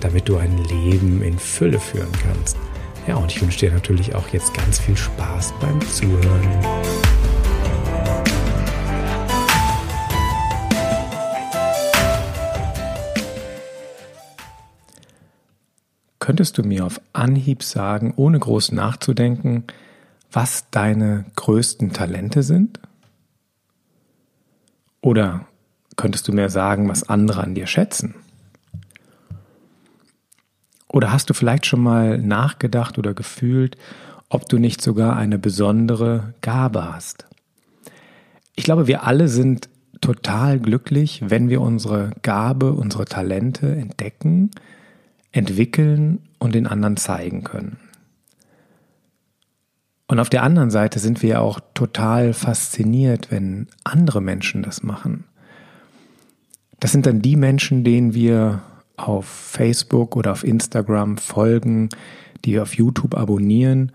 [0.00, 2.56] damit du ein Leben in Fülle führen kannst.
[3.06, 6.88] Ja, und ich wünsche dir natürlich auch jetzt ganz viel Spaß beim Zuhören.
[16.18, 19.64] Könntest du mir auf Anhieb sagen, ohne groß nachzudenken,
[20.30, 22.80] was deine größten Talente sind?
[25.00, 25.46] Oder
[25.96, 28.14] könntest du mir sagen, was andere an dir schätzen?
[30.88, 33.76] Oder hast du vielleicht schon mal nachgedacht oder gefühlt,
[34.28, 37.26] ob du nicht sogar eine besondere Gabe hast?
[38.56, 39.68] Ich glaube, wir alle sind
[40.00, 44.50] total glücklich, wenn wir unsere Gabe, unsere Talente entdecken,
[45.32, 47.78] entwickeln und den anderen zeigen können.
[50.06, 55.24] Und auf der anderen Seite sind wir auch total fasziniert, wenn andere Menschen das machen.
[56.80, 58.62] Das sind dann die Menschen, denen wir
[58.98, 61.88] auf Facebook oder auf Instagram folgen,
[62.44, 63.92] die auf YouTube abonnieren,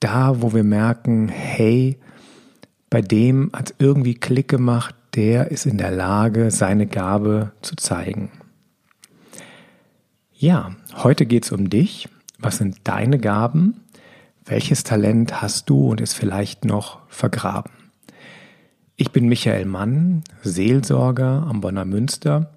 [0.00, 1.98] da wo wir merken, hey,
[2.88, 8.30] bei dem hat irgendwie Klick gemacht, der ist in der Lage, seine Gabe zu zeigen.
[10.32, 12.08] Ja, heute geht es um dich.
[12.38, 13.82] Was sind deine Gaben?
[14.44, 17.72] Welches Talent hast du und ist vielleicht noch vergraben?
[18.96, 22.52] Ich bin Michael Mann, Seelsorger am Bonner Münster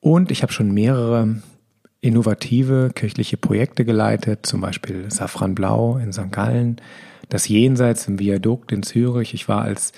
[0.00, 1.36] und ich habe schon mehrere
[2.00, 6.32] innovative kirchliche Projekte geleitet, zum Beispiel Safran Blau in St.
[6.32, 6.80] Gallen,
[7.28, 9.34] das Jenseits im Viadukt in Zürich.
[9.34, 9.92] Ich war als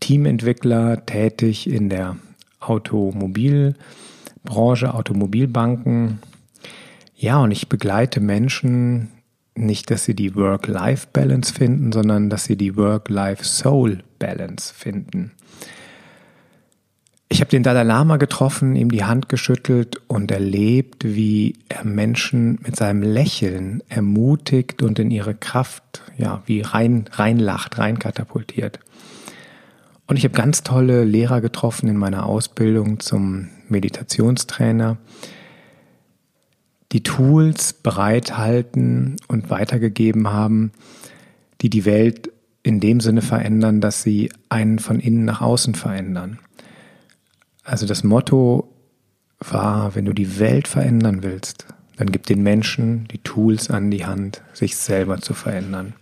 [0.00, 2.16] Teamentwickler tätig in der
[2.60, 6.18] Automobilbranche, Automobilbanken.
[7.16, 9.08] Ja, und ich begleite Menschen
[9.54, 15.32] nicht, dass sie die Work-Life-Balance finden, sondern dass sie die Work-Life-Soul-Balance finden.
[17.34, 22.60] Ich habe den Dalai Lama getroffen, ihm die Hand geschüttelt und erlebt, wie er Menschen
[22.62, 28.78] mit seinem Lächeln ermutigt und in ihre Kraft, ja, wie rein, reinlacht, reinkatapultiert.
[30.06, 34.96] Und ich habe ganz tolle Lehrer getroffen in meiner Ausbildung zum Meditationstrainer,
[36.92, 40.70] die Tools bereithalten und weitergegeben haben,
[41.62, 42.30] die die Welt
[42.62, 46.38] in dem Sinne verändern, dass sie einen von innen nach außen verändern.
[47.64, 48.68] Also das Motto
[49.40, 51.66] war, wenn du die Welt verändern willst,
[51.96, 55.94] dann gib den Menschen die Tools an die Hand, sich selber zu verändern.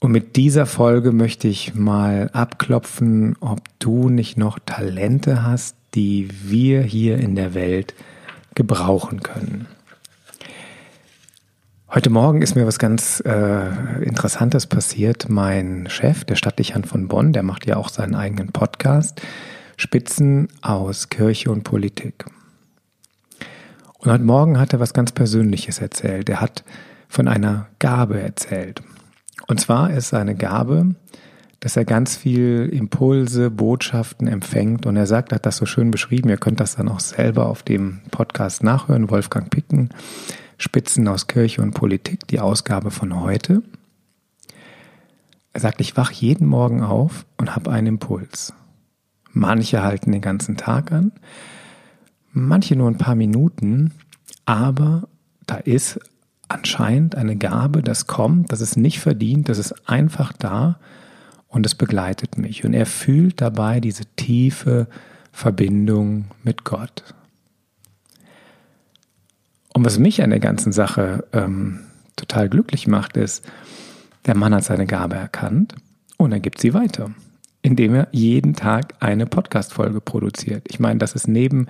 [0.00, 6.28] Und mit dieser Folge möchte ich mal abklopfen, ob du nicht noch Talente hast, die
[6.42, 7.94] wir hier in der Welt
[8.54, 9.66] gebrauchen können.
[11.90, 15.28] Heute Morgen ist mir was ganz äh, Interessantes passiert.
[15.28, 19.22] Mein Chef, der Stadtdechant von Bonn, der macht ja auch seinen eigenen Podcast.
[19.80, 22.24] Spitzen aus Kirche und Politik.
[24.00, 26.28] Und heute Morgen hat er was ganz Persönliches erzählt.
[26.28, 26.64] Er hat
[27.08, 28.82] von einer Gabe erzählt.
[29.46, 30.96] Und zwar ist seine Gabe,
[31.60, 34.84] dass er ganz viel Impulse, Botschaften empfängt.
[34.84, 36.28] Und er sagt, er hat das so schön beschrieben.
[36.28, 39.10] Ihr könnt das dann auch selber auf dem Podcast nachhören.
[39.10, 39.90] Wolfgang Picken,
[40.58, 43.62] Spitzen aus Kirche und Politik, die Ausgabe von heute.
[45.52, 48.52] Er sagt, ich wach jeden Morgen auf und habe einen Impuls.
[49.38, 51.12] Manche halten den ganzen Tag an,
[52.32, 53.92] manche nur ein paar Minuten,
[54.46, 55.06] aber
[55.46, 56.00] da ist
[56.48, 60.80] anscheinend eine Gabe, das kommt, das ist nicht verdient, das ist einfach da
[61.46, 62.64] und es begleitet mich.
[62.64, 64.88] Und er fühlt dabei diese tiefe
[65.30, 67.14] Verbindung mit Gott.
[69.72, 71.78] Und was mich an der ganzen Sache ähm,
[72.16, 73.48] total glücklich macht, ist,
[74.26, 75.76] der Mann hat seine Gabe erkannt
[76.16, 77.12] und er gibt sie weiter
[77.62, 80.66] indem er jeden Tag eine Podcast-Folge produziert.
[80.68, 81.66] Ich meine, das ist neben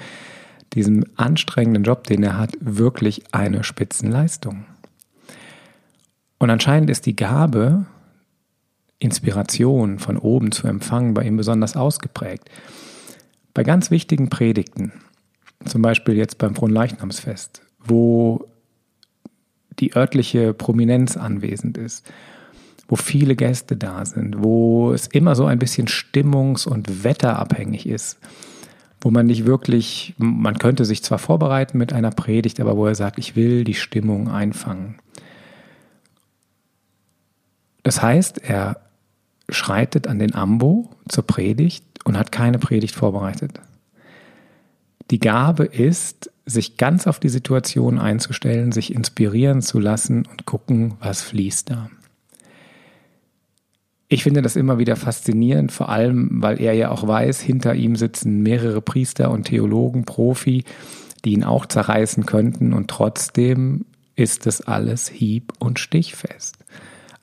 [0.75, 4.65] diesem anstrengenden Job, den er hat, wirklich eine Spitzenleistung.
[6.39, 7.87] Und anscheinend ist die Gabe,
[8.99, 12.51] Inspiration von oben zu empfangen, bei ihm besonders ausgeprägt.
[13.55, 14.93] Bei ganz wichtigen Predigten,
[15.65, 18.49] zum Beispiel jetzt beim Fronleichnamsfest, wo
[19.79, 22.11] die örtliche Prominenz anwesend ist,
[22.89, 28.19] wo viele Gäste da sind, wo es immer so ein bisschen stimmungs- und wetterabhängig ist,
[29.01, 32.95] wo man nicht wirklich, man könnte sich zwar vorbereiten mit einer Predigt, aber wo er
[32.95, 34.97] sagt, ich will die Stimmung einfangen.
[37.83, 38.81] Das heißt, er
[39.51, 43.61] schreitet an den Ambo zur Predigt und hat keine Predigt vorbereitet.
[45.11, 50.95] Die Gabe ist, sich ganz auf die Situation einzustellen, sich inspirieren zu lassen und gucken,
[51.01, 51.91] was fließt da.
[54.09, 57.95] Ich finde das immer wieder faszinierend, vor allem, weil er ja auch weiß, hinter ihm
[57.95, 60.65] sitzen mehrere Priester und Theologen, Profi,
[61.25, 63.85] die ihn auch zerreißen könnten und trotzdem
[64.17, 66.57] ist es alles hieb- und stichfest.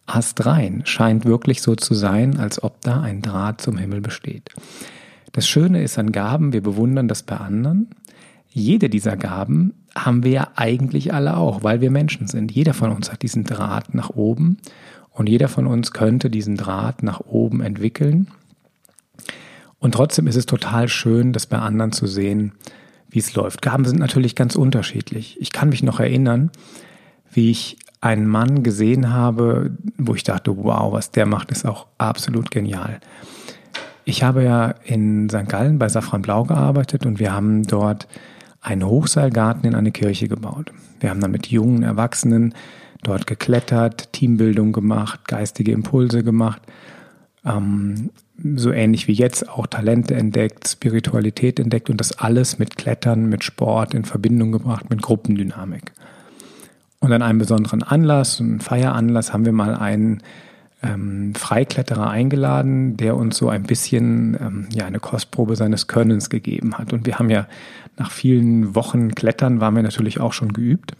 [0.05, 4.51] Ast rein scheint wirklich so zu sein, als ob da ein Draht zum Himmel besteht.
[5.31, 7.89] Das Schöne ist an Gaben, wir bewundern das bei anderen.
[8.49, 12.51] Jede dieser Gaben haben wir ja eigentlich alle auch, weil wir Menschen sind.
[12.51, 14.57] Jeder von uns hat diesen Draht nach oben
[15.15, 18.27] und jeder von uns könnte diesen Draht nach oben entwickeln.
[19.79, 22.51] Und trotzdem ist es total schön, das bei anderen zu sehen,
[23.09, 23.61] wie es läuft.
[23.61, 25.37] Gaben sind natürlich ganz unterschiedlich.
[25.39, 26.51] Ich kann mich noch erinnern,
[27.31, 31.87] wie ich einen Mann gesehen habe, wo ich dachte, wow, was der macht, ist auch
[31.97, 32.99] absolut genial.
[34.03, 35.47] Ich habe ja in St.
[35.47, 38.07] Gallen bei Safran Blau gearbeitet und wir haben dort
[38.59, 40.73] einen Hochseilgarten in eine Kirche gebaut.
[40.99, 42.53] Wir haben dann mit jungen Erwachsenen
[43.03, 46.61] dort geklettert, Teambildung gemacht, geistige Impulse gemacht,
[47.45, 48.09] ähm,
[48.55, 53.43] so ähnlich wie jetzt auch Talente entdeckt, Spiritualität entdeckt und das alles mit Klettern, mit
[53.43, 55.93] Sport in Verbindung gebracht, mit Gruppendynamik.
[56.99, 60.21] Und an einem besonderen Anlass, einen Feieranlass, haben wir mal einen
[60.81, 66.77] ähm, Freikletterer eingeladen, der uns so ein bisschen ähm, ja, eine Kostprobe seines Könnens gegeben
[66.77, 66.93] hat.
[66.93, 67.47] Und wir haben ja
[67.97, 70.93] nach vielen Wochen Klettern waren wir natürlich auch schon geübt.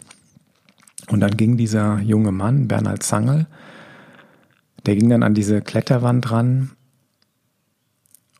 [1.10, 3.46] Und dann ging dieser junge Mann, Bernhard Zangel,
[4.84, 6.72] der ging dann an diese Kletterwand ran.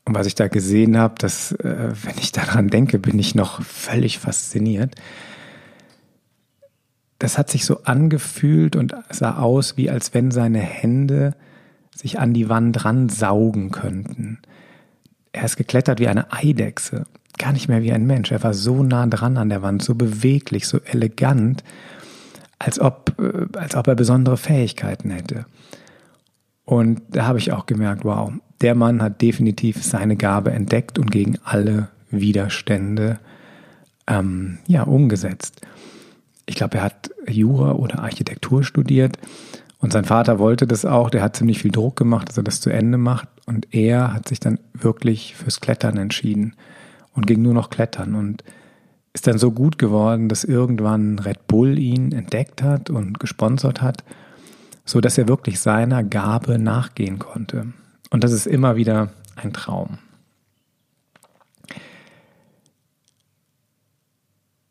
[0.04, 3.62] Und was ich da gesehen habe, dass, äh, wenn ich daran denke, bin ich noch
[3.62, 4.94] völlig fasziniert
[7.18, 11.34] das hat sich so angefühlt und sah aus, wie als wenn seine Hände
[11.94, 14.38] sich an die Wand ransaugen könnten.
[15.32, 17.06] Er ist geklettert wie eine Eidechse,
[17.38, 18.32] gar nicht mehr wie ein Mensch.
[18.32, 21.64] Er war so nah dran an der Wand, so beweglich, so elegant,
[22.58, 25.47] als ob, äh, als ob er besondere Fähigkeiten hätte.
[26.64, 31.11] Und da habe ich auch gemerkt, wow, der Mann hat definitiv seine Gabe entdeckt und
[31.11, 33.19] gegen alle Widerstände
[34.08, 35.67] ähm, ja, umgesetzt
[36.47, 39.19] ich glaube, er hat Jura oder Architektur studiert
[39.79, 41.11] und sein Vater wollte das auch.
[41.11, 43.29] Der hat ziemlich viel Druck gemacht, dass er das zu Ende macht.
[43.47, 46.55] Und er hat sich dann wirklich fürs Klettern entschieden
[47.12, 48.43] und ging nur noch klettern und
[49.16, 54.04] ist dann so gut geworden, dass irgendwann Red Bull ihn entdeckt hat und gesponsert hat,
[54.84, 57.72] so dass er wirklich seiner Gabe nachgehen konnte.
[58.10, 59.96] Und das ist immer wieder ein Traum.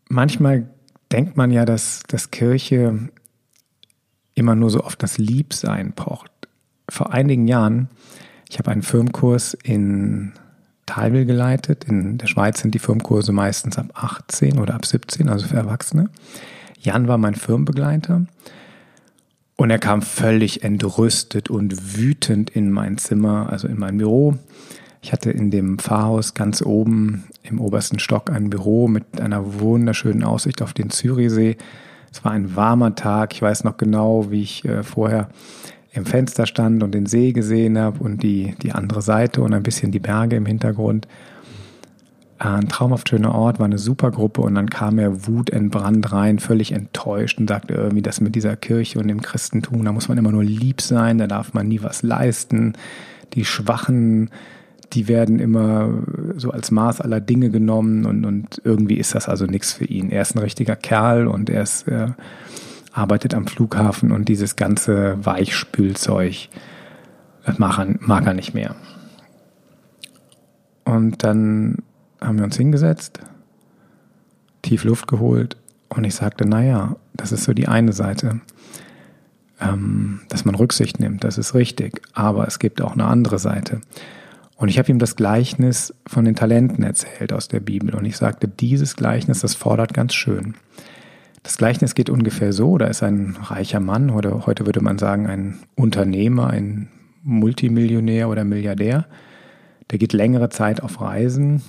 [0.10, 0.70] Manchmal
[1.12, 3.10] denkt man ja, dass, dass Kirche
[4.36, 6.32] immer nur so auf das Liebsein pocht.
[6.88, 7.90] Vor einigen Jahren,
[8.48, 10.34] ich habe einen Firmkurs in
[10.86, 11.86] Talwil geleitet.
[11.86, 16.10] In der Schweiz sind die Firmkurse meistens ab 18 oder ab 17, also für Erwachsene.
[16.80, 18.26] Jan war mein Firmenbegleiter
[19.56, 24.38] und er kam völlig entrüstet und wütend in mein Zimmer, also in mein Büro.
[25.02, 30.24] Ich hatte in dem Pfarrhaus ganz oben im obersten Stock ein Büro mit einer wunderschönen
[30.24, 31.58] Aussicht auf den Zürichsee.
[32.12, 33.34] Es war ein warmer Tag.
[33.34, 35.30] Ich weiß noch genau, wie ich äh, vorher
[35.96, 39.64] im Fenster stand und den See gesehen habe und die, die andere Seite und ein
[39.64, 41.08] bisschen die Berge im Hintergrund.
[42.40, 46.40] Äh, ein traumhaft schöner Ort, war eine super Gruppe und dann kam er wutentbrannt rein,
[46.40, 50.18] völlig enttäuscht und sagte irgendwie, das mit dieser Kirche und dem Christentum, da muss man
[50.18, 52.74] immer nur lieb sein, da darf man nie was leisten.
[53.34, 54.30] Die Schwachen,
[54.94, 56.04] die werden immer
[56.36, 60.10] so als Maß aller Dinge genommen und, und irgendwie ist das also nichts für ihn.
[60.10, 62.10] Er ist ein richtiger Kerl und er ist, äh,
[62.96, 66.48] arbeitet am Flughafen und dieses ganze Weichspülzeug,
[67.46, 68.76] das mag er, mag er nicht mehr.
[70.86, 71.80] Und dann
[72.22, 73.20] haben wir uns hingesetzt,
[74.62, 75.58] tief Luft geholt
[75.90, 78.40] und ich sagte, naja, das ist so die eine Seite,
[79.60, 83.82] ähm, dass man Rücksicht nimmt, das ist richtig, aber es gibt auch eine andere Seite.
[84.56, 87.94] Und ich habe ihm das Gleichnis von den Talenten erzählt aus der Bibel.
[87.94, 90.56] Und ich sagte, dieses Gleichnis, das fordert ganz schön.
[91.46, 95.28] Das Gleichnis geht ungefähr so, da ist ein reicher Mann oder heute würde man sagen
[95.28, 96.90] ein Unternehmer, ein
[97.22, 99.06] Multimillionär oder Milliardär.
[99.92, 101.62] Der geht längere Zeit auf Reisen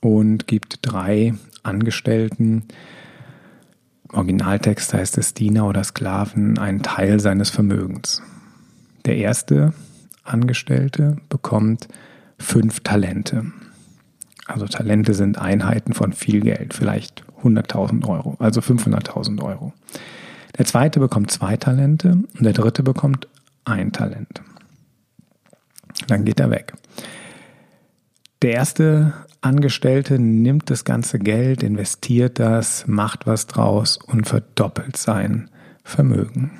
[0.00, 2.64] und gibt drei Angestellten,
[4.12, 8.20] Originaltext heißt es Diener oder Sklaven, einen Teil seines Vermögens.
[9.04, 9.72] Der erste
[10.24, 11.86] Angestellte bekommt
[12.36, 13.52] fünf Talente.
[14.46, 19.72] Also Talente sind Einheiten von viel Geld, vielleicht 100.000 Euro, also 500.000 Euro.
[20.58, 23.28] Der zweite bekommt zwei Talente und der dritte bekommt
[23.64, 24.42] ein Talent.
[26.06, 26.74] Dann geht er weg.
[28.42, 35.50] Der erste Angestellte nimmt das ganze Geld, investiert das, macht was draus und verdoppelt sein
[35.84, 36.50] Vermögen.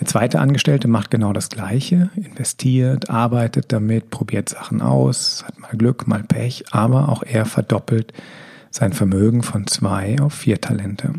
[0.00, 5.76] Der zweite Angestellte macht genau das Gleiche, investiert, arbeitet damit, probiert Sachen aus, hat mal
[5.76, 8.12] Glück, mal Pech, aber auch er verdoppelt
[8.72, 11.14] sein Vermögen von zwei auf vier Talente.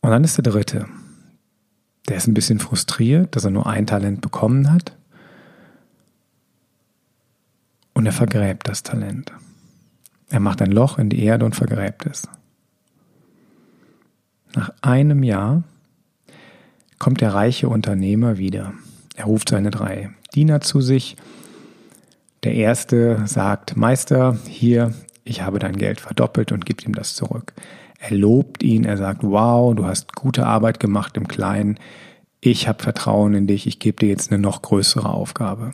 [0.00, 0.86] Und dann ist der dritte.
[2.08, 4.96] Der ist ein bisschen frustriert, dass er nur ein Talent bekommen hat
[7.96, 9.32] und er vergräbt das Talent.
[10.28, 12.28] Er macht ein Loch in die Erde und vergräbt es.
[14.54, 15.64] Nach einem Jahr
[16.98, 18.74] kommt der reiche Unternehmer wieder.
[19.16, 21.16] Er ruft seine drei Diener zu sich.
[22.44, 24.92] Der erste sagt, Meister, hier,
[25.26, 27.52] ich habe dein Geld verdoppelt und gibt ihm das zurück.
[27.98, 31.78] Er lobt ihn, er sagt, wow, du hast gute Arbeit gemacht im Kleinen.
[32.40, 35.72] Ich habe Vertrauen in dich, ich gebe dir jetzt eine noch größere Aufgabe.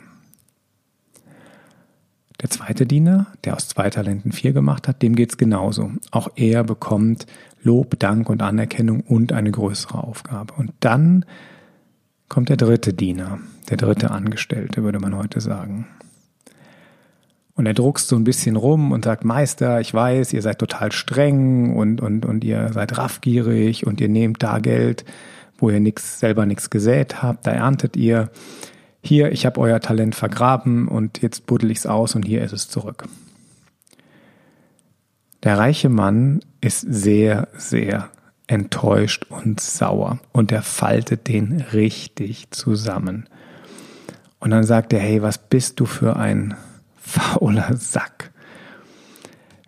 [2.41, 5.91] Der zweite Diener, der aus zwei Talenten vier gemacht hat, dem geht's genauso.
[6.11, 7.27] Auch er bekommt
[7.61, 10.53] Lob, Dank und Anerkennung und eine größere Aufgabe.
[10.55, 11.25] Und dann
[12.27, 15.87] kommt der dritte Diener, der dritte Angestellte, würde man heute sagen.
[17.55, 20.91] Und er druckst so ein bisschen rum und sagt, Meister, ich weiß, ihr seid total
[20.91, 25.05] streng und, und, und ihr seid raffgierig und ihr nehmt da Geld,
[25.57, 28.31] wo ihr nix, selber nichts gesät habt, da erntet ihr
[29.05, 32.69] hier, ich habe euer Talent vergraben und jetzt buddel ich's aus und hier ist es
[32.69, 33.03] zurück.
[35.43, 38.09] Der reiche Mann ist sehr, sehr
[38.47, 43.27] enttäuscht und sauer und er faltet den richtig zusammen.
[44.39, 46.55] Und dann sagt er, hey, was bist du für ein
[47.03, 48.31] fauler Sack?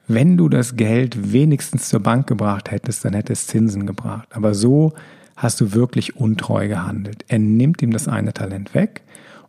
[0.08, 4.28] Wenn du das Geld wenigstens zur Bank gebracht hättest, dann hätte es Zinsen gebracht.
[4.32, 4.94] Aber so
[5.36, 7.26] hast du wirklich untreu gehandelt.
[7.28, 9.02] Er nimmt ihm das eine Talent weg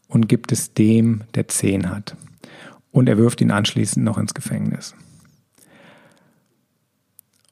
[0.08, 2.16] und gibt es dem, der zehn hat.
[2.90, 4.94] Und er wirft ihn anschließend noch ins Gefängnis.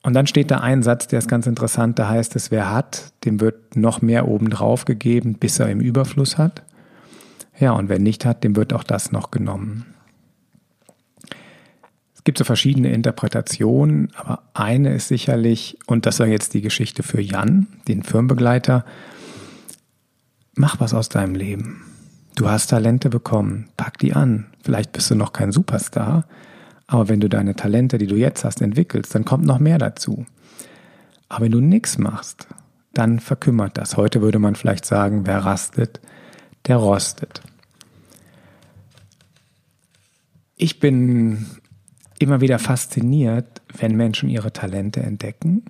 [0.02, 3.12] Und dann steht da ein Satz, der ist ganz interessant, da heißt es, wer hat,
[3.24, 6.62] dem wird noch mehr obendrauf gegeben, bis er im Überfluss hat.
[7.58, 9.93] Ja, und wer nicht hat, dem wird auch das noch genommen.
[12.24, 17.20] Gibt so verschiedene Interpretationen, aber eine ist sicherlich, und das war jetzt die Geschichte für
[17.20, 18.84] Jan, den Firmenbegleiter,
[20.54, 21.82] mach was aus deinem Leben.
[22.34, 24.46] Du hast Talente bekommen, pack die an.
[24.62, 26.26] Vielleicht bist du noch kein Superstar,
[26.86, 30.26] aber wenn du deine Talente, die du jetzt hast, entwickelst, dann kommt noch mehr dazu.
[31.28, 32.48] Aber wenn du nichts machst,
[32.92, 33.96] dann verkümmert das.
[33.96, 36.00] Heute würde man vielleicht sagen, wer rastet,
[36.66, 37.42] der rostet.
[40.56, 41.46] Ich bin
[42.18, 45.64] immer wieder fasziniert, wenn Menschen ihre Talente entdecken,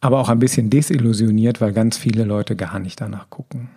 [0.00, 3.68] aber auch ein bisschen desillusioniert, weil ganz viele Leute gar nicht danach gucken.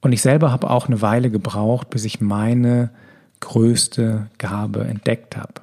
[0.00, 2.90] Und ich selber habe auch eine Weile gebraucht, bis ich meine
[3.40, 5.54] größte Gabe entdeckt habe.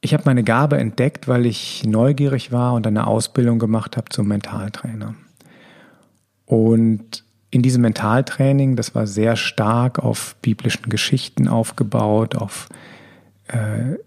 [0.00, 4.26] Ich habe meine Gabe entdeckt, weil ich neugierig war und eine Ausbildung gemacht habe zum
[4.26, 5.14] Mentaltrainer.
[6.44, 12.70] Und in diesem Mentaltraining, das war sehr stark auf biblischen Geschichten aufgebaut, auf
[13.48, 13.98] äh,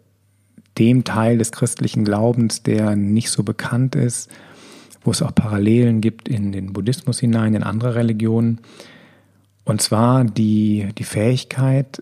[0.80, 4.32] dem Teil des christlichen Glaubens, der nicht so bekannt ist,
[5.04, 8.62] wo es auch Parallelen gibt in den Buddhismus hinein, in andere Religionen.
[9.64, 12.02] Und zwar die, die Fähigkeit,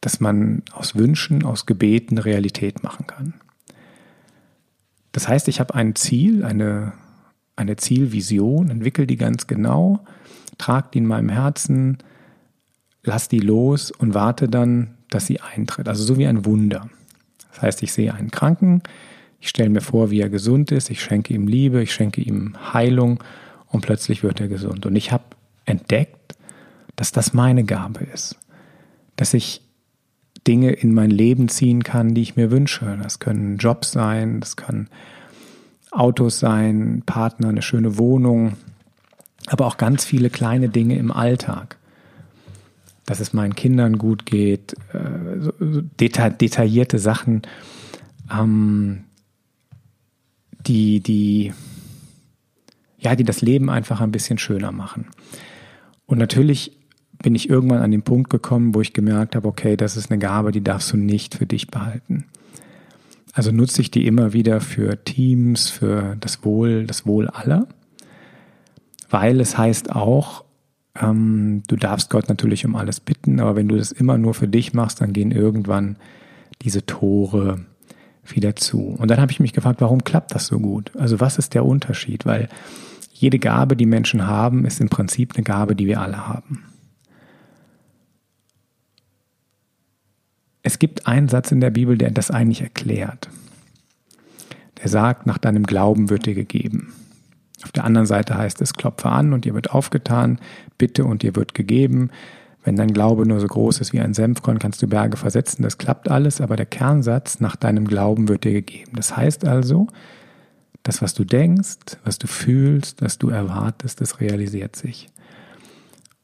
[0.00, 3.34] dass man aus Wünschen, aus Gebeten Realität machen kann.
[5.12, 6.94] Das heißt, ich habe ein Ziel, eine,
[7.56, 10.04] eine Zielvision, entwickle die ganz genau,
[10.58, 11.98] trage die in meinem Herzen,
[13.02, 15.88] lass die los und warte dann, dass sie eintritt.
[15.88, 16.88] Also so wie ein Wunder.
[17.52, 18.82] Das heißt, ich sehe einen Kranken,
[19.40, 22.56] ich stelle mir vor, wie er gesund ist, ich schenke ihm Liebe, ich schenke ihm
[22.72, 23.22] Heilung
[23.68, 24.86] und plötzlich wird er gesund.
[24.86, 25.24] Und ich habe
[25.66, 26.36] entdeckt,
[26.96, 28.38] dass das meine Gabe ist,
[29.16, 29.60] dass ich
[30.46, 32.98] Dinge in mein Leben ziehen kann, die ich mir wünsche.
[33.02, 34.88] Das können Jobs sein, das können
[35.94, 38.54] Autos sein, Partner, eine schöne Wohnung,
[39.46, 41.76] aber auch ganz viele kleine Dinge im Alltag.
[43.06, 47.42] Dass es meinen Kindern gut geht, äh, detaillierte Sachen,
[48.32, 49.04] ähm,
[50.66, 51.52] die, die,
[52.98, 55.08] ja, die das Leben einfach ein bisschen schöner machen.
[56.06, 56.78] Und natürlich
[57.22, 60.18] bin ich irgendwann an den Punkt gekommen, wo ich gemerkt habe, okay, das ist eine
[60.18, 62.24] Gabe, die darfst du nicht für dich behalten.
[63.34, 67.66] Also nutze ich die immer wieder für Teams, für das Wohl, das Wohl aller,
[69.10, 70.44] weil es heißt auch,
[70.96, 74.46] Ähm, du darfst Gott natürlich um alles bitten, aber wenn du das immer nur für
[74.46, 75.96] dich machst, dann gehen irgendwann
[76.62, 77.66] diese Tore
[78.24, 78.94] wieder zu.
[78.96, 80.92] Und dann habe ich mich gefragt, warum klappt das so gut?
[80.96, 82.26] Also was ist der Unterschied?
[82.26, 82.48] Weil
[83.12, 86.62] jede Gabe, die Menschen haben, ist im Prinzip eine Gabe, die wir alle haben.
[90.64, 93.28] Es gibt einen Satz in der Bibel, der das eigentlich erklärt.
[94.82, 96.94] Der sagt, nach deinem Glauben wird dir gegeben.
[97.62, 100.38] Auf der anderen Seite heißt es, klopfe an und dir wird aufgetan,
[100.78, 102.10] bitte und dir wird gegeben.
[102.64, 105.62] Wenn dein Glaube nur so groß ist wie ein Senfkorn, kannst du Berge versetzen.
[105.62, 108.92] Das klappt alles, aber der Kernsatz, nach deinem Glauben wird dir gegeben.
[108.96, 109.88] Das heißt also,
[110.82, 115.08] das, was du denkst, was du fühlst, was du erwartest, das realisiert sich.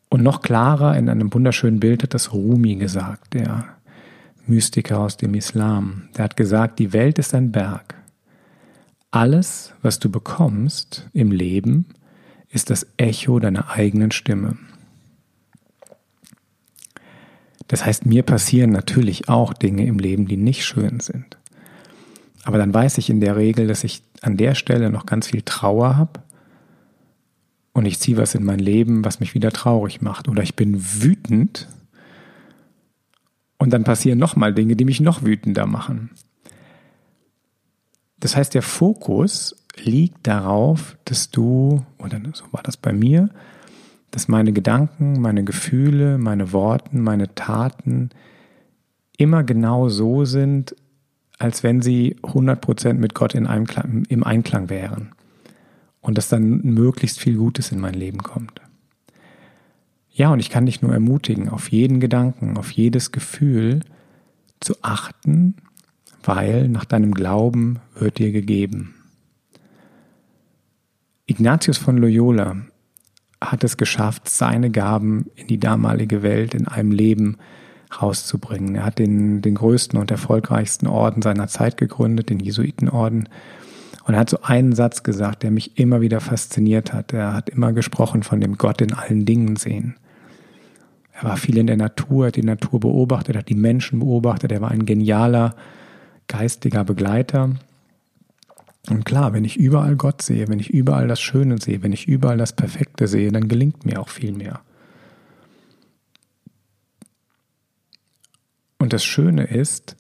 [0.09, 3.65] Und noch klarer in einem wunderschönen Bild hat das Rumi gesagt, der
[4.47, 6.09] Mystiker aus dem Islam.
[6.17, 7.95] Der hat gesagt, die Welt ist ein Berg.
[9.11, 11.87] Alles, was du bekommst im Leben,
[12.49, 14.57] ist das Echo deiner eigenen Stimme.
[17.69, 21.39] Das heißt, mir passieren natürlich auch Dinge im Leben, die nicht schön sind.
[22.43, 25.43] Aber dann weiß ich in der Regel, dass ich an der Stelle noch ganz viel
[25.43, 26.21] Trauer habe
[27.73, 30.29] und ich ziehe was in mein Leben, was mich wieder traurig macht.
[30.29, 31.69] Oder ich bin wütend
[33.61, 36.11] und dann passieren nochmal Dinge, die mich noch wütender machen.
[38.19, 43.29] Das heißt, der Fokus liegt darauf, dass du, oder so war das bei mir,
[44.11, 48.09] dass meine Gedanken, meine Gefühle, meine Worten, meine Taten
[49.19, 50.75] immer genau so sind,
[51.39, 55.13] als wenn sie 100% mit Gott in Einklang, im Einklang wären.
[56.01, 58.63] Und dass dann möglichst viel Gutes in mein Leben kommt.
[60.21, 63.81] Ja, und ich kann dich nur ermutigen, auf jeden Gedanken, auf jedes Gefühl
[64.61, 65.55] zu achten
[66.23, 68.95] weil nach deinem Glauben wird dir gegeben.
[71.27, 72.57] Ignatius von Loyola
[73.41, 77.39] hat es geschafft, seine Gaben in die damalige Welt in einem Leben
[78.01, 78.75] rauszubringen.
[78.75, 83.29] Er hat den, den größten und erfolgreichsten Orden seiner Zeit gegründet, den Jesuitenorden.
[84.05, 87.13] Und er hat so einen Satz gesagt, der mich immer wieder fasziniert hat.
[87.13, 89.97] Er hat immer gesprochen von dem Gott in allen Dingen sehen.
[91.21, 94.53] Er war viel in der Natur, hat die Natur beobachtet, hat die Menschen beobachtet.
[94.53, 95.55] Er war ein genialer
[96.29, 97.57] geistiger Begleiter.
[98.89, 102.09] Und klar, wenn ich überall Gott sehe, wenn ich überall das Schöne sehe, wenn ich
[102.09, 104.61] überall das Perfekte sehe, dann gelingt mir auch viel mehr.
[108.79, 109.97] Und das Schöne ist,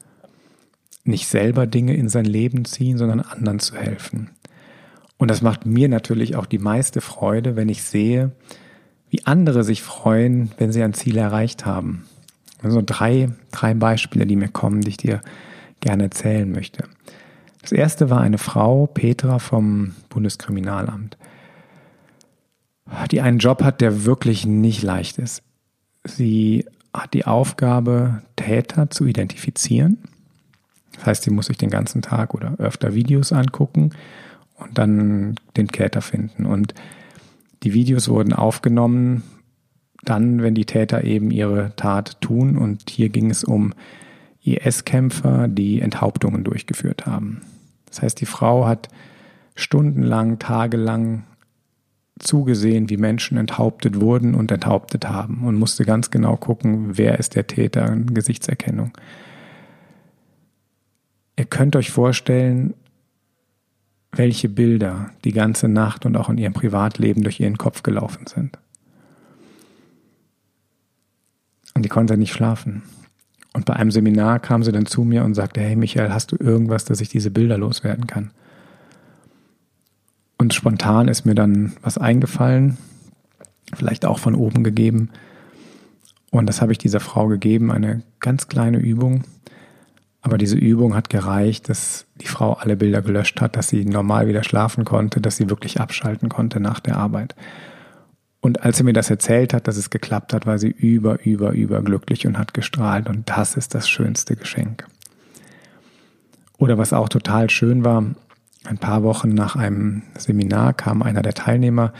[1.05, 4.31] nicht selber Dinge in sein Leben ziehen, sondern anderen zu helfen.
[5.19, 8.33] Und das macht mir natürlich auch die meiste Freude, wenn ich sehe,
[9.11, 12.05] wie andere sich freuen, wenn sie ein Ziel erreicht haben.
[12.63, 15.21] Also drei, drei Beispiele, die mir kommen, die ich dir
[15.81, 16.85] gerne erzählen möchte.
[17.63, 21.17] Das erste war eine Frau, Petra vom Bundeskriminalamt,
[23.11, 25.43] die einen Job hat, der wirklich nicht leicht ist.
[26.05, 29.99] Sie hat die Aufgabe, Täter zu identifizieren.
[30.95, 33.91] Das heißt, sie muss sich den ganzen Tag oder öfter Videos angucken
[34.57, 36.47] und dann den Täter finden.
[36.47, 36.75] Und
[37.63, 39.23] die Videos wurden aufgenommen,
[40.03, 42.57] dann, wenn die Täter eben ihre Tat tun.
[42.57, 43.75] Und hier ging es um
[44.43, 47.43] IS-Kämpfer, die Enthauptungen durchgeführt haben.
[47.87, 48.89] Das heißt, die Frau hat
[49.55, 51.25] stundenlang, tagelang
[52.19, 57.35] zugesehen, wie Menschen enthauptet wurden und enthauptet haben und musste ganz genau gucken, wer ist
[57.35, 58.93] der Täter, Gesichtserkennung.
[61.37, 62.75] Ihr könnt euch vorstellen,
[64.13, 68.59] welche Bilder die ganze Nacht und auch in ihrem Privatleben durch ihren Kopf gelaufen sind.
[71.75, 72.83] Und die konnte nicht schlafen.
[73.53, 76.37] Und bei einem Seminar kam sie dann zu mir und sagte, hey Michael, hast du
[76.37, 78.31] irgendwas, dass ich diese Bilder loswerden kann?
[80.39, 82.79] Und spontan ist mir dann was eingefallen,
[83.75, 85.11] vielleicht auch von oben gegeben.
[86.31, 89.25] Und das habe ich dieser Frau gegeben, eine ganz kleine Übung.
[90.23, 94.27] Aber diese Übung hat gereicht, dass die Frau alle Bilder gelöscht hat, dass sie normal
[94.29, 97.35] wieder schlafen konnte, dass sie wirklich abschalten konnte nach der Arbeit.
[98.41, 101.53] Und als sie mir das erzählt hat, dass es geklappt hat, war sie über, über,
[101.53, 103.09] über glücklich und hat gestrahlt.
[103.09, 104.87] Und das ist das schönste Geschenk.
[106.59, 108.05] Oder was auch total schön war,
[108.65, 111.95] ein paar Wochen nach einem Seminar kam einer der Teilnehmer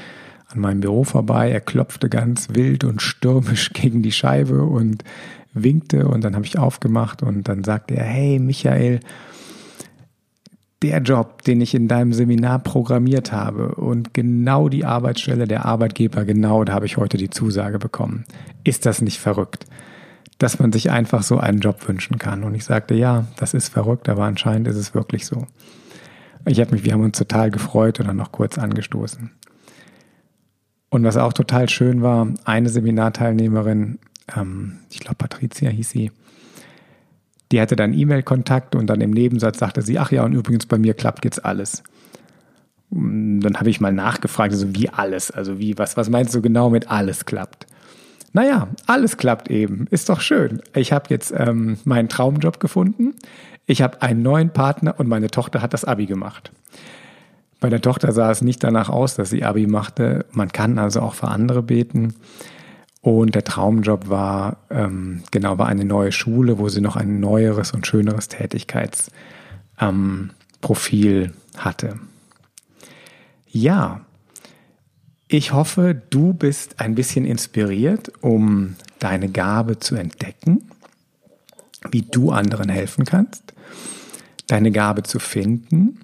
[0.49, 1.51] an meinem Büro vorbei.
[1.51, 5.05] Er klopfte ganz wild und stürmisch gegen die Scheibe und
[5.53, 6.09] winkte.
[6.09, 9.01] Und dann habe ich aufgemacht und dann sagte er, hey Michael,
[10.83, 16.25] der Job, den ich in deinem Seminar programmiert habe und genau die Arbeitsstelle der Arbeitgeber,
[16.25, 18.25] genau da habe ich heute die Zusage bekommen.
[18.65, 19.67] Ist das nicht verrückt?
[20.39, 22.45] Dass man sich einfach so einen Job wünschen kann.
[22.45, 25.47] Und ich sagte, ja, das ist verrückt, aber anscheinend ist es wirklich so.
[26.47, 29.31] Ich habe mich, wir haben uns total gefreut und dann noch kurz angestoßen.
[30.89, 33.99] Und was auch total schön war, eine Seminarteilnehmerin,
[34.37, 36.11] ähm, ich glaube Patricia hieß sie,
[37.53, 40.79] die hatte dann E-Mail-Kontakt und dann im Nebensatz sagte sie, ach ja, und übrigens bei
[40.79, 41.83] mir klappt jetzt alles.
[42.91, 46.71] Dann habe ich mal nachgefragt, also wie alles, also wie, was, was meinst du genau
[46.71, 47.67] mit alles klappt?
[48.33, 50.63] Naja, alles klappt eben, ist doch schön.
[50.75, 53.15] Ich habe jetzt ähm, meinen Traumjob gefunden,
[53.67, 56.53] ich habe einen neuen Partner und meine Tochter hat das Abi gemacht.
[57.61, 60.25] Bei der Tochter sah es nicht danach aus, dass sie Abi machte.
[60.33, 62.15] Man kann also auch für andere beten.
[63.03, 67.73] Und der Traumjob war ähm, genau war eine neue Schule, wo sie noch ein neueres
[67.73, 71.99] und schöneres Tätigkeitsprofil ähm, hatte.
[73.47, 74.03] Ja,
[75.29, 80.69] ich hoffe, du bist ein bisschen inspiriert, um deine Gabe zu entdecken,
[81.91, 83.55] wie du anderen helfen kannst,
[84.47, 86.01] deine Gabe zu finden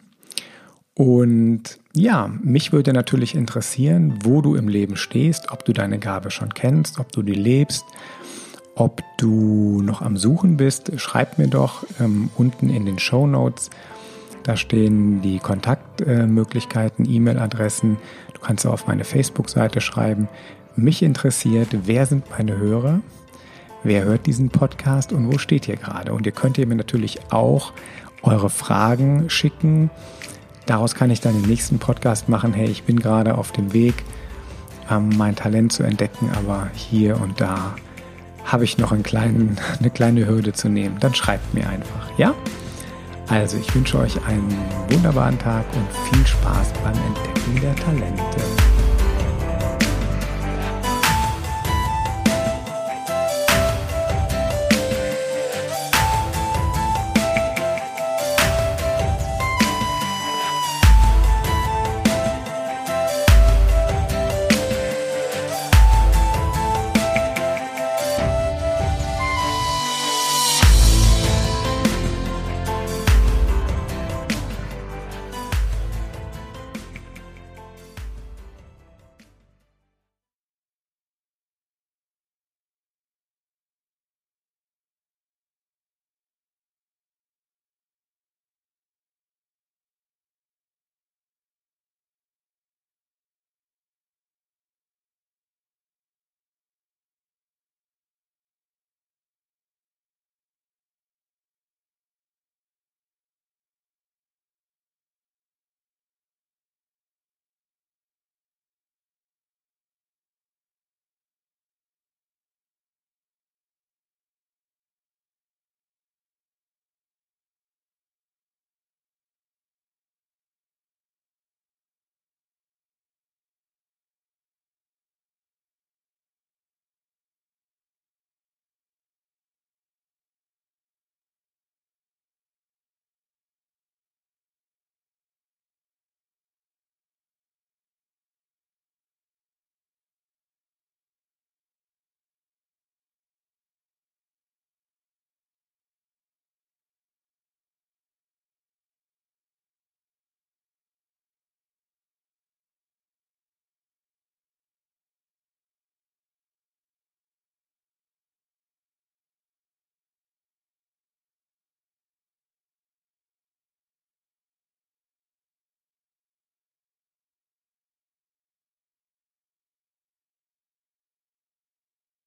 [0.95, 6.31] und ja, mich würde natürlich interessieren, wo du im Leben stehst, ob du deine Gabe
[6.31, 7.87] schon kennst, ob du die lebst,
[8.75, 10.93] ob du noch am Suchen bist.
[11.01, 13.71] Schreib mir doch ähm, unten in den Show Notes.
[14.43, 17.97] Da stehen die Kontaktmöglichkeiten, E-Mail-Adressen.
[18.35, 20.29] Du kannst auf meine Facebook-Seite schreiben.
[20.77, 23.01] Mich interessiert, wer sind meine Hörer?
[23.85, 26.13] Wer hört diesen Podcast und wo steht ihr gerade?
[26.13, 27.73] Und ihr könnt ihr mir natürlich auch
[28.23, 29.91] eure Fragen schicken
[30.67, 32.53] Daraus kann ich dann den nächsten Podcast machen.
[32.53, 33.95] Hey, ich bin gerade auf dem Weg,
[34.91, 37.77] ähm, mein Talent zu entdecken, aber hier und da
[38.45, 40.99] habe ich noch einen kleinen, eine kleine Hürde zu nehmen.
[40.99, 42.35] Dann schreibt mir einfach, ja?
[43.29, 44.57] Also, ich wünsche euch einen
[44.89, 48.86] wunderbaren Tag und viel Spaß beim Entdecken der Talente.